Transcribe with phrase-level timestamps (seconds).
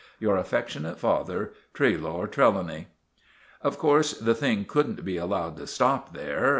[0.19, 2.87] "Your affectionate father, "TRELOAR TRELAWNY."
[3.61, 6.49] Of course, the thing couldn't be allowed to stop there.